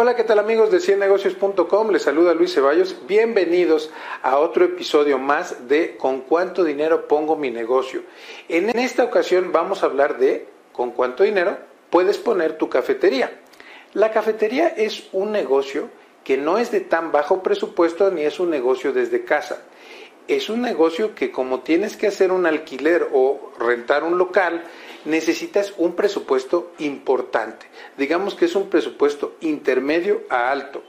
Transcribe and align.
Hola, 0.00 0.14
¿qué 0.14 0.22
tal 0.22 0.38
amigos 0.38 0.70
de 0.70 0.78
ciennegocios.com? 0.78 1.90
Les 1.90 2.02
saluda 2.02 2.32
Luis 2.32 2.54
Ceballos. 2.54 2.94
Bienvenidos 3.08 3.90
a 4.22 4.38
otro 4.38 4.64
episodio 4.64 5.18
más 5.18 5.66
de 5.66 5.96
¿Con 5.96 6.20
cuánto 6.20 6.62
dinero 6.62 7.08
pongo 7.08 7.34
mi 7.34 7.50
negocio? 7.50 8.02
En 8.48 8.78
esta 8.78 9.02
ocasión 9.02 9.50
vamos 9.50 9.82
a 9.82 9.86
hablar 9.86 10.18
de 10.18 10.46
¿Con 10.70 10.92
cuánto 10.92 11.24
dinero 11.24 11.58
puedes 11.90 12.16
poner 12.16 12.58
tu 12.58 12.68
cafetería? 12.68 13.40
La 13.92 14.12
cafetería 14.12 14.68
es 14.68 15.08
un 15.10 15.32
negocio 15.32 15.88
que 16.22 16.36
no 16.36 16.58
es 16.58 16.70
de 16.70 16.78
tan 16.78 17.10
bajo 17.10 17.42
presupuesto 17.42 18.12
ni 18.12 18.22
es 18.22 18.38
un 18.38 18.50
negocio 18.50 18.92
desde 18.92 19.24
casa. 19.24 19.64
Es 20.28 20.48
un 20.48 20.62
negocio 20.62 21.16
que 21.16 21.32
como 21.32 21.62
tienes 21.62 21.96
que 21.96 22.06
hacer 22.06 22.30
un 22.30 22.46
alquiler 22.46 23.08
o 23.12 23.50
rentar 23.58 24.04
un 24.04 24.16
local, 24.16 24.62
necesitas 25.04 25.74
un 25.76 25.94
presupuesto 25.94 26.72
importante. 26.78 27.66
Digamos 27.96 28.34
que 28.34 28.46
es 28.46 28.54
un 28.54 28.68
presupuesto 28.68 29.36
intermedio 29.40 30.22
a 30.28 30.50
alto. 30.50 30.82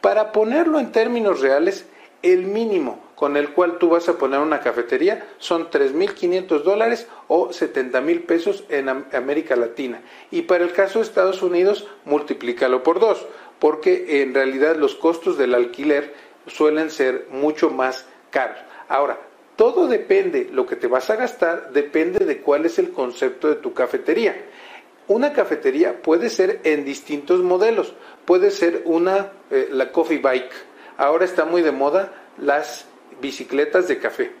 Para 0.00 0.32
ponerlo 0.32 0.78
en 0.78 0.92
términos 0.92 1.40
reales, 1.40 1.86
el 2.22 2.44
mínimo 2.46 3.04
con 3.14 3.36
el 3.36 3.50
cual 3.50 3.78
tú 3.78 3.90
vas 3.90 4.08
a 4.08 4.18
poner 4.18 4.40
una 4.40 4.60
cafetería 4.60 5.26
son 5.38 5.70
3.500 5.70 6.62
dólares 6.62 7.06
o 7.28 7.52
70 7.52 8.00
mil 8.00 8.22
pesos 8.22 8.64
en 8.68 8.88
América 8.88 9.56
Latina. 9.56 10.02
Y 10.30 10.42
para 10.42 10.64
el 10.64 10.72
caso 10.72 10.98
de 10.98 11.04
Estados 11.04 11.42
Unidos, 11.42 11.86
multiplícalo 12.04 12.82
por 12.82 12.98
dos, 12.98 13.26
porque 13.58 14.22
en 14.22 14.34
realidad 14.34 14.76
los 14.76 14.94
costos 14.94 15.38
del 15.38 15.54
alquiler 15.54 16.14
suelen 16.46 16.90
ser 16.90 17.28
mucho 17.30 17.70
más 17.70 18.06
caros. 18.30 18.58
Ahora, 18.88 19.18
todo 19.56 19.86
depende, 19.86 20.48
lo 20.52 20.66
que 20.66 20.76
te 20.76 20.86
vas 20.86 21.10
a 21.10 21.16
gastar 21.16 21.72
depende 21.72 22.24
de 22.24 22.40
cuál 22.40 22.66
es 22.66 22.78
el 22.78 22.90
concepto 22.90 23.48
de 23.48 23.56
tu 23.56 23.72
cafetería. 23.72 24.34
Una 25.06 25.32
cafetería 25.32 26.00
puede 26.02 26.30
ser 26.30 26.60
en 26.64 26.84
distintos 26.84 27.40
modelos, 27.42 27.94
puede 28.24 28.50
ser 28.50 28.82
una, 28.84 29.32
eh, 29.50 29.68
la 29.70 29.92
coffee 29.92 30.18
bike. 30.18 30.52
Ahora 30.96 31.24
está 31.24 31.44
muy 31.44 31.62
de 31.62 31.72
moda 31.72 32.12
las 32.38 32.86
bicicletas 33.20 33.86
de 33.86 33.98
café. 33.98 34.32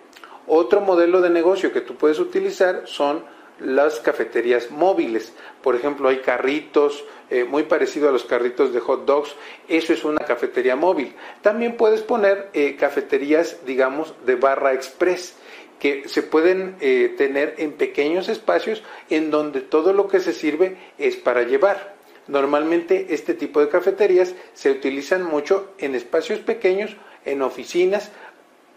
Otro 0.46 0.80
modelo 0.80 1.20
de 1.20 1.30
negocio 1.30 1.72
que 1.72 1.80
tú 1.80 1.96
puedes 1.96 2.18
utilizar 2.18 2.82
son 2.86 3.24
las 3.60 4.00
cafeterías 4.00 4.70
móviles. 4.70 5.32
Por 5.62 5.76
ejemplo, 5.76 6.08
hay 6.08 6.18
carritos 6.18 7.04
eh, 7.30 7.44
muy 7.44 7.64
parecidos 7.64 8.08
a 8.08 8.12
los 8.12 8.24
carritos 8.24 8.72
de 8.72 8.80
hot 8.80 9.04
dogs. 9.06 9.34
Eso 9.68 9.92
es 9.92 10.04
una 10.04 10.24
cafetería 10.24 10.76
móvil. 10.76 11.14
También 11.42 11.76
puedes 11.76 12.02
poner 12.02 12.50
eh, 12.52 12.76
cafeterías, 12.76 13.64
digamos, 13.64 14.14
de 14.26 14.36
barra 14.36 14.72
express 14.72 15.36
que 15.78 16.08
se 16.08 16.22
pueden 16.22 16.76
eh, 16.80 17.14
tener 17.16 17.54
en 17.58 17.72
pequeños 17.72 18.28
espacios 18.28 18.82
en 19.10 19.30
donde 19.30 19.60
todo 19.60 19.92
lo 19.92 20.08
que 20.08 20.20
se 20.20 20.32
sirve 20.32 20.76
es 20.98 21.16
para 21.16 21.42
llevar. 21.42 21.94
Normalmente 22.26 23.08
este 23.10 23.34
tipo 23.34 23.60
de 23.60 23.68
cafeterías 23.68 24.34
se 24.54 24.70
utilizan 24.70 25.24
mucho 25.24 25.72
en 25.78 25.94
espacios 25.94 26.40
pequeños, 26.40 26.96
en 27.26 27.42
oficinas 27.42 28.12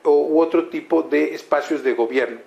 u 0.03 0.39
otro 0.39 0.69
tipo 0.69 1.01
de 1.03 1.33
espacios 1.33 1.83
de 1.83 1.93
gobierno 1.93 2.39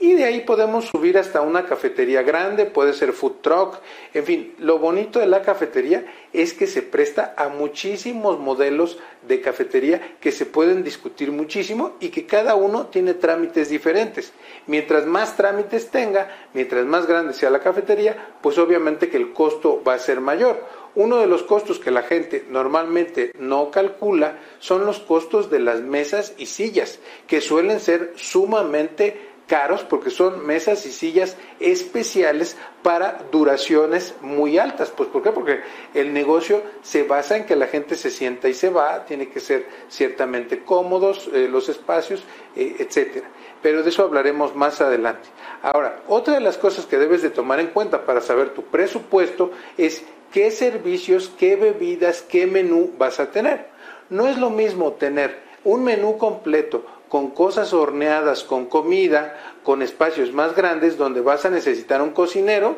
y 0.00 0.14
de 0.14 0.24
ahí 0.24 0.40
podemos 0.40 0.86
subir 0.86 1.18
hasta 1.18 1.40
una 1.40 1.66
cafetería 1.66 2.22
grande, 2.22 2.66
puede 2.66 2.92
ser 2.92 3.12
food 3.12 3.36
truck, 3.40 3.80
en 4.14 4.24
fin, 4.24 4.54
lo 4.58 4.78
bonito 4.78 5.18
de 5.18 5.26
la 5.26 5.42
cafetería 5.42 6.04
es 6.32 6.52
que 6.52 6.66
se 6.66 6.82
presta 6.82 7.34
a 7.36 7.48
muchísimos 7.48 8.38
modelos 8.38 8.98
de 9.26 9.40
cafetería 9.40 10.16
que 10.20 10.32
se 10.32 10.46
pueden 10.46 10.84
discutir 10.84 11.32
muchísimo 11.32 11.96
y 12.00 12.10
que 12.10 12.26
cada 12.26 12.54
uno 12.54 12.86
tiene 12.86 13.14
trámites 13.14 13.68
diferentes. 13.70 14.32
Mientras 14.66 15.06
más 15.06 15.36
trámites 15.36 15.90
tenga, 15.90 16.28
mientras 16.54 16.84
más 16.84 17.06
grande 17.06 17.32
sea 17.32 17.50
la 17.50 17.60
cafetería, 17.60 18.34
pues 18.40 18.58
obviamente 18.58 19.08
que 19.08 19.16
el 19.16 19.32
costo 19.32 19.82
va 19.86 19.94
a 19.94 19.98
ser 19.98 20.20
mayor. 20.20 20.64
Uno 20.94 21.18
de 21.18 21.26
los 21.26 21.42
costos 21.42 21.78
que 21.78 21.90
la 21.90 22.02
gente 22.02 22.44
normalmente 22.48 23.32
no 23.38 23.70
calcula 23.70 24.38
son 24.58 24.84
los 24.84 24.98
costos 24.98 25.50
de 25.50 25.60
las 25.60 25.80
mesas 25.80 26.34
y 26.38 26.46
sillas, 26.46 26.98
que 27.26 27.40
suelen 27.40 27.78
ser 27.78 28.14
sumamente 28.16 29.27
caros 29.48 29.82
porque 29.82 30.10
son 30.10 30.46
mesas 30.46 30.86
y 30.86 30.92
sillas 30.92 31.36
especiales 31.58 32.56
para 32.82 33.24
duraciones 33.32 34.14
muy 34.20 34.58
altas. 34.58 34.90
Pues 34.90 35.08
¿por 35.08 35.22
qué? 35.22 35.32
Porque 35.32 35.60
el 35.94 36.12
negocio 36.12 36.62
se 36.82 37.02
basa 37.02 37.36
en 37.36 37.46
que 37.46 37.56
la 37.56 37.66
gente 37.66 37.96
se 37.96 38.10
sienta 38.10 38.48
y 38.48 38.54
se 38.54 38.68
va, 38.68 39.04
tiene 39.06 39.30
que 39.30 39.40
ser 39.40 39.66
ciertamente 39.88 40.62
cómodos 40.62 41.28
eh, 41.32 41.48
los 41.50 41.68
espacios, 41.68 42.22
eh, 42.54 42.76
etcétera. 42.78 43.28
Pero 43.62 43.82
de 43.82 43.88
eso 43.88 44.04
hablaremos 44.04 44.54
más 44.54 44.80
adelante. 44.80 45.28
Ahora, 45.62 46.02
otra 46.06 46.34
de 46.34 46.40
las 46.40 46.58
cosas 46.58 46.86
que 46.86 46.98
debes 46.98 47.22
de 47.22 47.30
tomar 47.30 47.58
en 47.58 47.68
cuenta 47.68 48.04
para 48.04 48.20
saber 48.20 48.50
tu 48.50 48.62
presupuesto 48.62 49.50
es 49.76 50.04
qué 50.30 50.50
servicios, 50.50 51.32
qué 51.38 51.56
bebidas, 51.56 52.22
qué 52.22 52.46
menú 52.46 52.92
vas 52.98 53.18
a 53.18 53.30
tener. 53.30 53.66
No 54.10 54.28
es 54.28 54.38
lo 54.38 54.50
mismo 54.50 54.92
tener 54.92 55.48
un 55.64 55.84
menú 55.84 56.18
completo 56.18 56.84
con 57.08 57.30
cosas 57.30 57.72
horneadas, 57.72 58.44
con 58.44 58.66
comida, 58.66 59.36
con 59.62 59.82
espacios 59.82 60.32
más 60.32 60.54
grandes 60.54 60.96
donde 60.96 61.20
vas 61.20 61.44
a 61.44 61.50
necesitar 61.50 62.02
un 62.02 62.10
cocinero, 62.10 62.76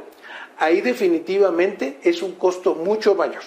ahí 0.59 0.81
definitivamente 0.81 1.99
es 2.03 2.23
un 2.23 2.33
costo 2.33 2.75
mucho 2.75 3.15
mayor. 3.15 3.43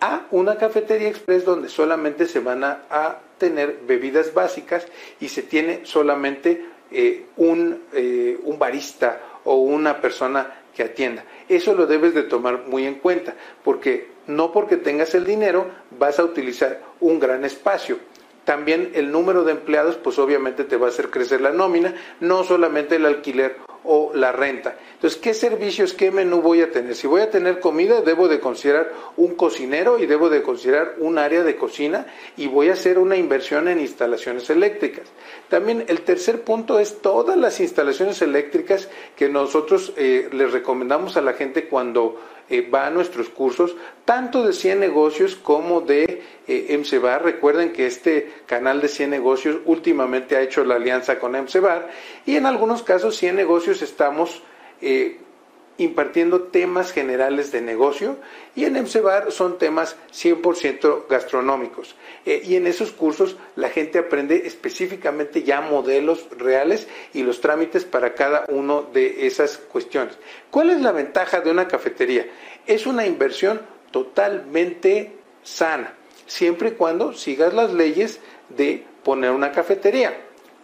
A 0.00 0.26
una 0.30 0.56
cafetería 0.56 1.08
express 1.08 1.44
donde 1.44 1.68
solamente 1.68 2.26
se 2.26 2.40
van 2.40 2.64
a, 2.64 3.18
tener 3.38 3.80
bebidas 3.88 4.32
básicas 4.34 4.86
y 5.18 5.28
se 5.28 5.42
tiene 5.42 5.80
solamente 5.82 6.64
eh, 6.92 7.26
un, 7.36 7.82
eh, 7.92 8.38
un 8.44 8.56
barista 8.56 9.20
o 9.42 9.56
una 9.56 10.00
persona 10.00 10.62
que 10.72 10.84
atienda. 10.84 11.24
Eso 11.48 11.74
lo 11.74 11.86
debes 11.86 12.14
de 12.14 12.22
tomar 12.22 12.68
muy 12.68 12.86
en 12.86 12.94
cuenta, 12.96 13.34
porque 13.64 14.12
no 14.28 14.52
porque 14.52 14.76
tengas 14.76 15.14
el 15.16 15.24
dinero 15.24 15.66
vas 15.98 16.18
a 16.20 16.24
utilizar 16.24 16.80
un 17.00 17.18
gran 17.18 17.44
espacio 17.44 17.98
también 18.44 18.90
el 18.94 19.12
número 19.12 19.44
de 19.44 19.52
empleados, 19.52 19.96
pues 19.96 20.18
obviamente 20.18 20.64
te 20.64 20.76
va 20.76 20.86
a 20.86 20.90
hacer 20.90 21.10
crecer 21.10 21.40
la 21.40 21.52
nómina, 21.52 21.94
no 22.20 22.44
solamente 22.44 22.96
el 22.96 23.06
alquiler 23.06 23.56
o 23.84 24.12
la 24.14 24.32
renta. 24.32 24.76
Entonces, 24.94 25.18
¿qué 25.20 25.34
servicios, 25.34 25.92
qué 25.92 26.10
menú 26.10 26.40
voy 26.40 26.60
a 26.60 26.70
tener? 26.70 26.94
Si 26.94 27.06
voy 27.06 27.20
a 27.20 27.30
tener 27.30 27.60
comida, 27.60 28.00
debo 28.00 28.28
de 28.28 28.40
considerar 28.40 28.92
un 29.16 29.34
cocinero 29.34 29.98
y 29.98 30.06
debo 30.06 30.28
de 30.28 30.42
considerar 30.42 30.94
un 30.98 31.18
área 31.18 31.42
de 31.42 31.56
cocina 31.56 32.06
y 32.36 32.46
voy 32.46 32.68
a 32.68 32.74
hacer 32.74 32.98
una 32.98 33.16
inversión 33.16 33.68
en 33.68 33.80
instalaciones 33.80 34.48
eléctricas. 34.50 35.06
También 35.48 35.84
el 35.88 36.02
tercer 36.02 36.42
punto 36.42 36.78
es 36.78 37.00
todas 37.00 37.36
las 37.36 37.60
instalaciones 37.60 38.22
eléctricas 38.22 38.88
que 39.16 39.28
nosotros 39.28 39.92
eh, 39.96 40.28
les 40.32 40.52
recomendamos 40.52 41.16
a 41.16 41.20
la 41.20 41.32
gente 41.32 41.68
cuando 41.68 42.20
eh, 42.48 42.68
va 42.68 42.86
a 42.86 42.90
nuestros 42.90 43.28
cursos, 43.30 43.74
tanto 44.04 44.44
de 44.44 44.52
100 44.52 44.80
negocios 44.80 45.36
como 45.36 45.80
de 45.80 46.22
eh, 46.46 46.76
MCBAR. 46.76 47.24
Recuerden 47.24 47.72
que 47.72 47.86
este 47.86 48.32
canal 48.46 48.80
de 48.80 48.88
100 48.88 49.10
negocios 49.10 49.56
últimamente 49.64 50.36
ha 50.36 50.40
hecho 50.40 50.64
la 50.64 50.76
alianza 50.76 51.18
con 51.18 51.32
MCBAR 51.32 51.88
y 52.26 52.36
en 52.36 52.46
algunos 52.46 52.82
casos 52.82 53.16
100 53.16 53.36
negocios 53.36 53.82
estamos 53.82 54.42
eh, 54.80 55.18
impartiendo 55.78 56.42
temas 56.42 56.92
generales 56.92 57.50
de 57.52 57.60
negocio 57.60 58.16
y 58.54 58.64
en 58.64 58.74
MCBAR 58.74 59.32
son 59.32 59.58
temas 59.58 59.96
100% 60.12 61.08
gastronómicos. 61.08 61.94
Eh, 62.26 62.42
y 62.44 62.56
en 62.56 62.66
esos 62.66 62.92
cursos 62.92 63.36
la 63.56 63.70
gente 63.70 63.98
aprende 63.98 64.42
específicamente 64.46 65.42
ya 65.42 65.60
modelos 65.60 66.26
reales 66.36 66.88
y 67.14 67.22
los 67.22 67.40
trámites 67.40 67.84
para 67.84 68.14
cada 68.14 68.44
una 68.48 68.82
de 68.92 69.26
esas 69.26 69.58
cuestiones. 69.58 70.18
¿Cuál 70.50 70.70
es 70.70 70.80
la 70.80 70.92
ventaja 70.92 71.40
de 71.40 71.50
una 71.50 71.68
cafetería? 71.68 72.26
Es 72.66 72.86
una 72.86 73.06
inversión 73.06 73.60
totalmente 73.90 75.12
sana, 75.42 75.94
siempre 76.26 76.70
y 76.70 76.72
cuando 76.72 77.12
sigas 77.12 77.54
las 77.54 77.72
leyes 77.72 78.20
de 78.48 78.84
poner 79.02 79.30
una 79.30 79.52
cafetería. 79.52 80.16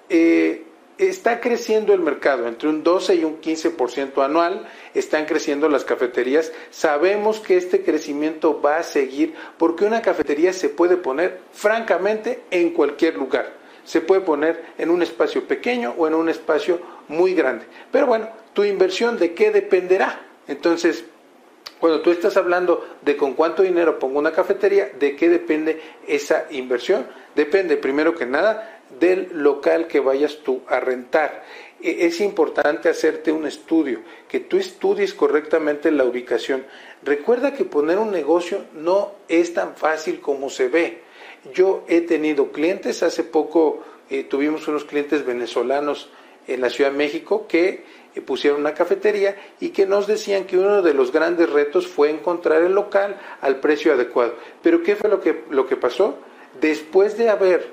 Eh, 0.08 0.64
está 0.98 1.40
creciendo 1.40 1.94
el 1.94 2.00
mercado 2.00 2.48
entre 2.48 2.68
un 2.68 2.82
12 2.82 3.14
y 3.14 3.24
un 3.24 3.40
15% 3.40 4.24
anual, 4.24 4.68
están 4.94 5.26
creciendo 5.26 5.68
las 5.68 5.84
cafeterías. 5.84 6.52
Sabemos 6.70 7.40
que 7.40 7.56
este 7.56 7.82
crecimiento 7.82 8.60
va 8.60 8.78
a 8.78 8.82
seguir 8.82 9.34
porque 9.56 9.84
una 9.84 10.02
cafetería 10.02 10.52
se 10.52 10.68
puede 10.68 10.96
poner 10.96 11.40
francamente 11.52 12.42
en 12.50 12.70
cualquier 12.70 13.16
lugar. 13.16 13.56
Se 13.84 14.00
puede 14.00 14.20
poner 14.20 14.62
en 14.76 14.90
un 14.90 15.02
espacio 15.02 15.46
pequeño 15.46 15.94
o 15.96 16.06
en 16.06 16.14
un 16.14 16.28
espacio 16.28 16.80
muy 17.06 17.32
grande. 17.32 17.64
Pero 17.90 18.06
bueno, 18.06 18.28
tu 18.52 18.64
inversión 18.64 19.18
de 19.18 19.32
qué 19.32 19.50
dependerá. 19.50 20.20
Entonces, 20.46 21.04
cuando 21.80 22.00
tú 22.00 22.10
estás 22.10 22.36
hablando 22.36 22.86
de 23.02 23.16
con 23.16 23.34
cuánto 23.34 23.62
dinero 23.62 23.98
pongo 23.98 24.18
una 24.18 24.32
cafetería, 24.32 24.90
¿de 24.98 25.14
qué 25.16 25.28
depende 25.28 25.80
esa 26.06 26.46
inversión? 26.50 27.06
Depende, 27.34 27.76
primero 27.76 28.14
que 28.14 28.26
nada, 28.26 28.80
del 28.98 29.30
local 29.32 29.86
que 29.86 30.00
vayas 30.00 30.38
tú 30.38 30.62
a 30.66 30.80
rentar. 30.80 31.44
E, 31.80 32.06
es 32.06 32.20
importante 32.20 32.88
hacerte 32.88 33.30
un 33.30 33.46
estudio, 33.46 34.00
que 34.28 34.40
tú 34.40 34.56
estudies 34.56 35.14
correctamente 35.14 35.90
la 35.90 36.04
ubicación. 36.04 36.64
Recuerda 37.02 37.54
que 37.54 37.64
poner 37.64 37.98
un 37.98 38.10
negocio 38.10 38.64
no 38.74 39.12
es 39.28 39.54
tan 39.54 39.76
fácil 39.76 40.20
como 40.20 40.50
se 40.50 40.68
ve. 40.68 41.02
Yo 41.54 41.84
he 41.88 42.00
tenido 42.00 42.50
clientes, 42.50 43.02
hace 43.02 43.22
poco 43.22 43.84
eh, 44.10 44.24
tuvimos 44.24 44.66
unos 44.66 44.84
clientes 44.84 45.24
venezolanos 45.24 46.10
en 46.48 46.60
la 46.60 46.70
Ciudad 46.70 46.90
de 46.90 46.96
México 46.96 47.46
que 47.46 47.84
eh, 48.14 48.20
pusieron 48.20 48.60
una 48.60 48.74
cafetería 48.74 49.36
y 49.60 49.68
que 49.70 49.86
nos 49.86 50.06
decían 50.06 50.44
que 50.44 50.58
uno 50.58 50.82
de 50.82 50.94
los 50.94 51.12
grandes 51.12 51.48
retos 51.50 51.86
fue 51.86 52.10
encontrar 52.10 52.62
el 52.62 52.74
local 52.74 53.20
al 53.40 53.60
precio 53.60 53.92
adecuado. 53.92 54.34
Pero 54.62 54.82
¿qué 54.82 54.96
fue 54.96 55.08
lo 55.08 55.20
que, 55.20 55.44
lo 55.50 55.66
que 55.66 55.76
pasó? 55.76 56.18
Después 56.60 57.16
de 57.16 57.28
haber 57.28 57.68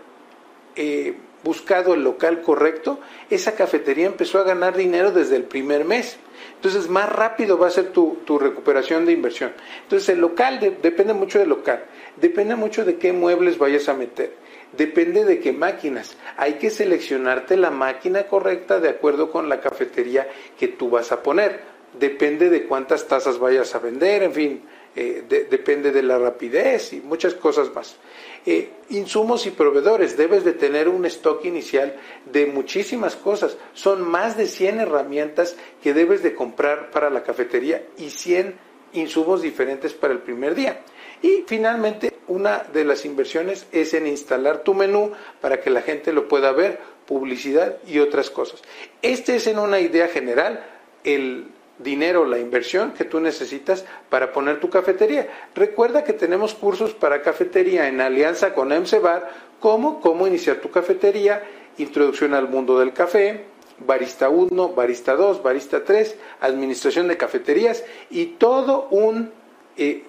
eh, 0.75 1.16
buscado 1.45 1.94
el 1.94 2.04
local 2.04 2.42
correcto, 2.42 3.00
esa 3.30 3.56
cafetería 3.56 4.07
empezó 4.07 4.39
a 4.39 4.44
ganar 4.44 4.75
dinero 4.75 5.12
desde 5.12 5.36
el 5.36 5.44
primer 5.44 5.86
mes. 5.86 6.18
Entonces, 6.56 6.89
más 6.89 7.07
rápido 7.07 7.57
va 7.57 7.68
a 7.68 7.69
ser 7.69 7.92
tu, 7.92 8.18
recuperación 8.39 9.06
de 9.06 9.12
inversión. 9.12 9.54
Entonces, 9.83 10.10
el 10.10 10.19
local 10.19 10.60
depende 10.81 11.13
mucho 11.13 11.38
del 11.38 11.50
local, 11.50 11.86
depende 12.18 12.56
mucho 12.56 12.83
de 12.83 12.98
qué 12.98 13.13
muebles 13.13 13.60
vayas 13.60 13.88
a 13.88 13.94
meter, 13.94 14.33
depende 14.77 15.25
de 15.25 15.39
qué 15.39 15.51
máquinas. 15.51 16.18
Hay 16.38 16.54
que 16.54 16.69
seleccionarte 16.69 17.57
la 17.57 17.72
máquina 17.72 18.24
correcta 18.24 18.80
de 18.80 18.89
acuerdo 18.89 19.31
con 19.31 19.50
la 19.50 19.62
cafetería 19.62 20.27
que 20.57 20.68
tú 20.68 20.89
vas 20.89 21.12
a 21.12 21.22
poner. 21.24 21.62
Depende 22.00 22.50
de 22.50 22.66
cuántas 22.66 23.07
tazas 23.07 23.39
vayas 23.39 23.74
a 23.74 23.80
vender, 23.80 24.24
en 24.24 24.33
fin, 24.33 24.63
eh, 24.98 25.24
depende 25.50 25.92
de 25.92 26.04
la 26.04 26.18
rapidez 26.18 26.94
y 26.94 27.01
muchas 27.01 27.33
cosas 27.33 27.74
más. 27.74 27.98
Eh, 28.45 28.69
insumos 28.89 29.45
y 29.45 29.51
proveedores, 29.51 30.16
debes 30.16 30.45
de 30.45 30.54
tener 30.54 30.88
un 30.88 31.06
stock 31.06 31.44
inicial 31.45 31.95
de 32.31 32.45
muchísimas 32.45 33.16
cosas. 33.16 33.57
Son 33.74 34.01
más 34.01 34.38
de 34.38 34.48
100 34.48 34.80
herramientas 34.80 35.57
que 35.83 35.94
debes 35.94 36.24
de 36.24 36.33
comprar 36.33 36.92
para 36.92 37.10
la 37.10 37.24
cafetería 37.24 37.83
y 37.98 38.10
100 38.10 38.56
insumos 38.94 39.42
diferentes 39.42 39.94
para 39.94 40.13
el 40.13 40.19
primer 40.19 40.56
día. 40.56 40.81
Y 41.22 41.44
finalmente, 41.48 42.14
una 42.27 42.63
de 42.74 42.86
las 42.86 43.06
inversiones 43.06 43.68
es 43.72 43.94
en 43.94 44.07
instalar 44.07 44.63
tu 44.63 44.74
menú 44.74 45.12
para 45.42 45.62
que 45.62 45.69
la 45.69 45.81
gente 45.81 46.13
lo 46.13 46.27
pueda 46.27 46.51
ver, 46.51 46.80
publicidad 47.06 47.77
y 47.88 48.00
otras 48.00 48.30
cosas. 48.30 48.62
Este 49.01 49.36
es 49.36 49.48
en 49.48 49.60
una 49.60 49.80
idea 49.80 50.07
general 50.07 50.66
el 51.04 51.48
dinero, 51.80 52.25
la 52.25 52.39
inversión 52.39 52.92
que 52.92 53.06
tú 53.06 53.19
necesitas 53.19 53.86
para 54.10 54.31
poner 54.31 54.60
tu 54.60 54.69
cafetería. 54.69 55.27
Recuerda 55.54 56.04
que 56.04 56.13
tenemos 56.13 56.54
cursos 56.54 56.94
para 56.94 57.22
cafetería 57.22 57.88
en 57.88 58.01
alianza 58.01 58.54
con 58.54 58.69
MCBAR, 58.69 59.30
como 59.60 60.00
cómo 60.00 60.27
iniciar 60.27 60.57
tu 60.57 60.72
cafetería, 60.72 61.44
introducción 61.77 62.33
al 62.33 62.48
mundo 62.48 62.80
del 62.80 62.94
café, 62.94 63.45
barista 63.80 64.30
1, 64.30 64.69
barista 64.69 65.16
2, 65.16 65.44
barista 65.44 65.83
3, 65.83 66.16
administración 66.42 67.07
de 67.07 67.18
cafeterías 67.18 67.83
y 68.10 68.25
todo 68.38 68.88
un, 68.92 69.31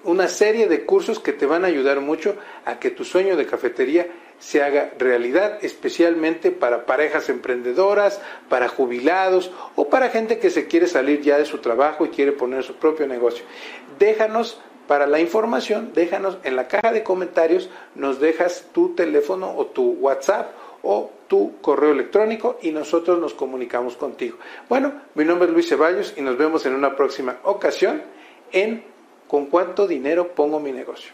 una 0.03 0.27
serie 0.27 0.67
de 0.67 0.85
cursos 0.85 1.19
que 1.19 1.33
te 1.33 1.45
van 1.45 1.63
a 1.63 1.67
ayudar 1.67 1.99
mucho 1.99 2.35
a 2.65 2.79
que 2.79 2.89
tu 2.89 3.03
sueño 3.03 3.35
de 3.35 3.45
cafetería 3.45 4.07
se 4.39 4.61
haga 4.61 4.93
realidad, 4.99 5.57
especialmente 5.61 6.51
para 6.51 6.85
parejas 6.85 7.29
emprendedoras, 7.29 8.21
para 8.49 8.67
jubilados 8.67 9.51
o 9.75 9.89
para 9.89 10.09
gente 10.09 10.39
que 10.39 10.49
se 10.49 10.67
quiere 10.67 10.87
salir 10.87 11.21
ya 11.21 11.37
de 11.37 11.45
su 11.45 11.57
trabajo 11.57 12.05
y 12.05 12.09
quiere 12.09 12.31
poner 12.31 12.63
su 12.63 12.75
propio 12.75 13.07
negocio. 13.07 13.43
Déjanos 13.97 14.61
para 14.87 15.07
la 15.07 15.19
información, 15.19 15.91
déjanos 15.93 16.37
en 16.43 16.55
la 16.55 16.67
caja 16.67 16.93
de 16.93 17.03
comentarios, 17.03 17.69
nos 17.95 18.19
dejas 18.19 18.67
tu 18.71 18.95
teléfono 18.95 19.53
o 19.57 19.65
tu 19.65 19.91
WhatsApp 19.93 20.51
o 20.81 21.11
tu 21.27 21.59
correo 21.59 21.91
electrónico 21.91 22.57
y 22.61 22.71
nosotros 22.71 23.19
nos 23.19 23.33
comunicamos 23.33 23.97
contigo. 23.97 24.37
Bueno, 24.69 24.93
mi 25.15 25.25
nombre 25.25 25.47
es 25.47 25.53
Luis 25.53 25.67
Ceballos 25.67 26.13
y 26.15 26.21
nos 26.21 26.37
vemos 26.37 26.65
en 26.65 26.73
una 26.73 26.95
próxima 26.95 27.37
ocasión 27.43 28.01
en 28.53 28.83
¿Con 29.27 29.47
cuánto 29.47 29.87
dinero 29.87 30.33
pongo 30.33 30.59
mi 30.59 30.71
negocio? 30.71 31.11